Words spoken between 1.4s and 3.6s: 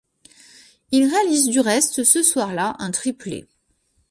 du reste ce soir-là un triplé.